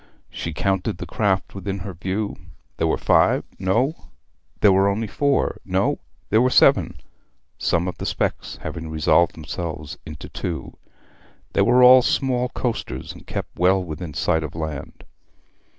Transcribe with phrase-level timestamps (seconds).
[0.31, 2.35] She counted the craft within her view:
[2.77, 4.05] there were five; no,
[4.61, 5.99] there were only four; no,
[6.31, 6.95] there were seven,
[7.59, 10.75] some of the specks having resolved themselves into two.
[11.53, 15.03] They were all small coasters, and kept well within sight of land.